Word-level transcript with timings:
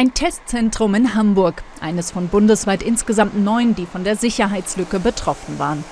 Ein 0.00 0.14
Testzentrum 0.14 0.94
in 0.94 1.14
Hamburg, 1.14 1.62
eines 1.82 2.10
von 2.10 2.28
bundesweit 2.28 2.82
insgesamt 2.82 3.38
neun, 3.38 3.74
die 3.74 3.84
von 3.84 4.02
der 4.02 4.16
Sicherheitslücke 4.16 4.98
betroffen 4.98 5.58
waren. 5.58 5.84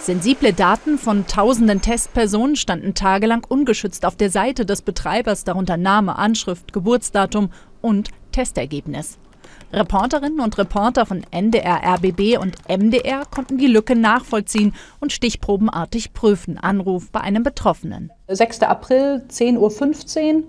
Sensible 0.00 0.52
Daten 0.52 0.98
von 0.98 1.26
tausenden 1.26 1.82
Testpersonen 1.82 2.54
standen 2.54 2.94
tagelang 2.94 3.44
ungeschützt 3.44 4.06
auf 4.06 4.14
der 4.14 4.30
Seite 4.30 4.64
des 4.64 4.82
Betreibers, 4.82 5.42
darunter 5.42 5.76
Name, 5.76 6.16
Anschrift, 6.16 6.72
Geburtsdatum 6.72 7.50
und 7.80 8.10
Testergebnis. 8.30 9.18
Reporterinnen 9.72 10.38
und 10.38 10.56
Reporter 10.56 11.04
von 11.04 11.24
NDR, 11.32 11.82
RBB 11.96 12.38
und 12.38 12.54
MDR 12.68 13.24
konnten 13.28 13.58
die 13.58 13.66
Lücke 13.66 13.96
nachvollziehen 13.96 14.74
und 15.00 15.12
stichprobenartig 15.12 16.12
prüfen. 16.12 16.56
Anruf 16.56 17.10
bei 17.10 17.20
einem 17.20 17.42
Betroffenen. 17.42 18.12
6. 18.28 18.62
April, 18.62 19.24
10.15 19.28 20.44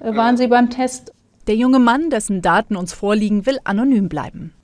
Uhr 0.00 0.16
waren 0.16 0.36
Sie 0.36 0.48
beim 0.48 0.70
Test. 0.70 1.12
Der 1.48 1.56
junge 1.56 1.80
Mann, 1.80 2.10
dessen 2.10 2.40
Daten 2.40 2.76
uns 2.76 2.92
vorliegen, 2.92 3.46
will 3.46 3.58
anonym 3.64 4.08
bleiben. 4.08 4.54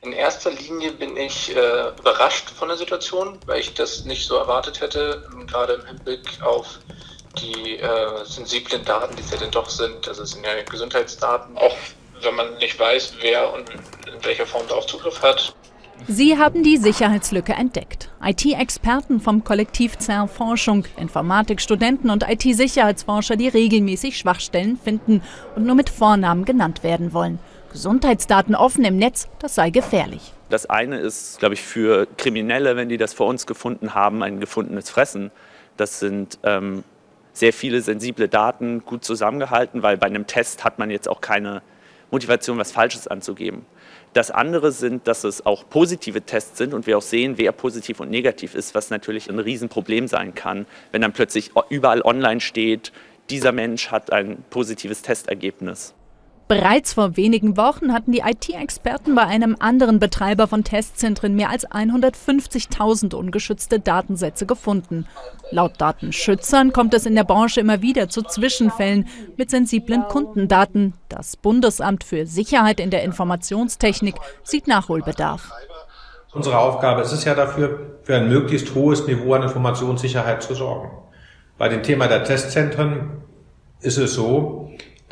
In 0.00 0.12
erster 0.12 0.50
Linie 0.50 0.92
bin 0.92 1.16
ich 1.16 1.54
äh, 1.54 1.90
überrascht 1.98 2.50
von 2.50 2.68
der 2.68 2.76
Situation, 2.76 3.38
weil 3.46 3.60
ich 3.60 3.74
das 3.74 4.04
nicht 4.04 4.26
so 4.26 4.36
erwartet 4.36 4.80
hätte, 4.80 5.28
gerade 5.46 5.74
im 5.74 5.86
Hinblick 5.86 6.42
auf 6.42 6.80
die 7.38 7.78
äh, 7.78 8.24
sensiblen 8.24 8.84
Daten, 8.84 9.14
die 9.14 9.22
es 9.22 9.30
ja 9.30 9.36
denn 9.36 9.50
doch 9.50 9.68
sind. 9.68 10.06
Das 10.06 10.16
sind 10.16 10.44
ja 10.44 10.62
Gesundheitsdaten. 10.62 11.56
Auch 11.56 11.76
wenn 12.22 12.34
man 12.34 12.54
nicht 12.56 12.78
weiß, 12.78 13.14
wer 13.20 13.52
und 13.52 13.68
in 13.70 14.24
welcher 14.24 14.46
Form 14.46 14.66
darauf 14.68 14.86
Zugriff 14.86 15.22
hat. 15.22 15.54
Sie 16.08 16.36
haben 16.36 16.62
die 16.62 16.76
Sicherheitslücke 16.76 17.52
entdeckt. 17.52 18.10
IT-Experten 18.22 19.20
vom 19.20 19.44
Kollektiv 19.44 19.98
CERN 19.98 20.28
Forschung, 20.28 20.84
Informatikstudenten 20.96 22.10
und 22.10 22.28
IT-Sicherheitsforscher, 22.28 23.36
die 23.36 23.48
regelmäßig 23.48 24.18
Schwachstellen 24.18 24.78
finden 24.82 25.22
und 25.54 25.64
nur 25.64 25.76
mit 25.76 25.90
Vornamen 25.90 26.44
genannt 26.44 26.82
werden 26.82 27.12
wollen. 27.12 27.38
Gesundheitsdaten 27.70 28.54
offen 28.54 28.84
im 28.84 28.96
Netz, 28.96 29.28
das 29.38 29.54
sei 29.54 29.70
gefährlich. 29.70 30.32
Das 30.50 30.66
eine 30.68 30.98
ist, 30.98 31.38
glaube 31.38 31.54
ich, 31.54 31.62
für 31.62 32.06
Kriminelle, 32.18 32.76
wenn 32.76 32.88
die 32.88 32.98
das 32.98 33.14
vor 33.14 33.28
uns 33.28 33.46
gefunden 33.46 33.94
haben, 33.94 34.22
ein 34.22 34.40
gefundenes 34.40 34.90
Fressen. 34.90 35.30
Das 35.76 35.98
sind 35.98 36.38
ähm, 36.42 36.84
sehr 37.32 37.52
viele 37.52 37.80
sensible 37.80 38.28
Daten 38.28 38.84
gut 38.84 39.04
zusammengehalten, 39.04 39.82
weil 39.82 39.96
bei 39.96 40.06
einem 40.06 40.26
Test 40.26 40.64
hat 40.64 40.78
man 40.78 40.90
jetzt 40.90 41.08
auch 41.08 41.20
keine 41.20 41.62
Motivation, 42.12 42.58
was 42.58 42.70
Falsches 42.70 43.08
anzugeben. 43.08 43.66
Das 44.12 44.30
andere 44.30 44.70
sind, 44.70 45.08
dass 45.08 45.24
es 45.24 45.44
auch 45.44 45.68
positive 45.68 46.22
Tests 46.22 46.58
sind 46.58 46.74
und 46.74 46.86
wir 46.86 46.98
auch 46.98 47.02
sehen, 47.02 47.38
wer 47.38 47.50
positiv 47.50 47.98
und 47.98 48.10
negativ 48.10 48.54
ist, 48.54 48.74
was 48.74 48.90
natürlich 48.90 49.28
ein 49.30 49.38
Riesenproblem 49.38 50.06
sein 50.06 50.34
kann, 50.34 50.66
wenn 50.92 51.02
dann 51.02 51.14
plötzlich 51.14 51.50
überall 51.70 52.02
online 52.02 52.40
steht, 52.40 52.92
dieser 53.30 53.52
Mensch 53.52 53.90
hat 53.90 54.12
ein 54.12 54.44
positives 54.50 55.00
Testergebnis. 55.02 55.94
Bereits 56.52 56.92
vor 56.92 57.16
wenigen 57.16 57.56
Wochen 57.56 57.94
hatten 57.94 58.12
die 58.12 58.18
IT-Experten 58.18 59.14
bei 59.14 59.22
einem 59.22 59.56
anderen 59.58 59.98
Betreiber 59.98 60.46
von 60.46 60.64
Testzentren 60.64 61.34
mehr 61.34 61.48
als 61.48 61.66
150.000 61.66 63.14
ungeschützte 63.14 63.80
Datensätze 63.80 64.44
gefunden. 64.44 65.06
Laut 65.50 65.80
Datenschützern 65.80 66.74
kommt 66.74 66.92
es 66.92 67.06
in 67.06 67.14
der 67.14 67.24
Branche 67.24 67.60
immer 67.60 67.80
wieder 67.80 68.10
zu 68.10 68.20
Zwischenfällen 68.20 69.08
mit 69.38 69.48
sensiblen 69.48 70.02
Kundendaten. 70.10 70.92
Das 71.08 71.38
Bundesamt 71.38 72.04
für 72.04 72.26
Sicherheit 72.26 72.80
in 72.80 72.90
der 72.90 73.02
Informationstechnik 73.02 74.16
sieht 74.42 74.68
Nachholbedarf. 74.68 75.50
Unsere 76.34 76.58
Aufgabe 76.58 77.00
ist 77.00 77.12
es 77.12 77.24
ja 77.24 77.34
dafür, 77.34 77.96
für 78.02 78.16
ein 78.16 78.28
möglichst 78.28 78.74
hohes 78.74 79.06
Niveau 79.06 79.32
an 79.32 79.44
Informationssicherheit 79.44 80.42
zu 80.42 80.54
sorgen. 80.54 80.90
Bei 81.56 81.70
dem 81.70 81.82
Thema 81.82 82.08
der 82.08 82.24
Testzentren 82.24 83.22
ist 83.80 83.96
es 83.96 84.12
so, 84.12 84.61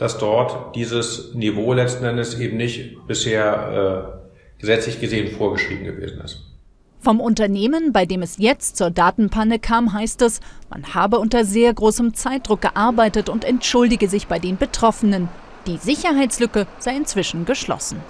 dass 0.00 0.16
dort 0.16 0.74
dieses 0.74 1.34
Niveau 1.34 1.74
letzten 1.74 2.04
Endes 2.06 2.38
eben 2.40 2.56
nicht 2.56 3.06
bisher 3.06 4.16
äh, 4.16 4.60
gesetzlich 4.60 4.98
gesehen 4.98 5.36
vorgeschrieben 5.36 5.84
gewesen 5.84 6.22
ist. 6.22 6.40
Vom 7.00 7.20
Unternehmen, 7.20 7.92
bei 7.92 8.06
dem 8.06 8.22
es 8.22 8.38
jetzt 8.38 8.78
zur 8.78 8.90
Datenpanne 8.90 9.58
kam, 9.58 9.92
heißt 9.92 10.22
es, 10.22 10.40
man 10.70 10.94
habe 10.94 11.18
unter 11.18 11.44
sehr 11.44 11.74
großem 11.74 12.14
Zeitdruck 12.14 12.62
gearbeitet 12.62 13.28
und 13.28 13.44
entschuldige 13.44 14.08
sich 14.08 14.26
bei 14.26 14.38
den 14.38 14.56
Betroffenen. 14.56 15.28
Die 15.66 15.76
Sicherheitslücke 15.76 16.66
sei 16.78 16.96
inzwischen 16.96 17.44
geschlossen. 17.44 18.00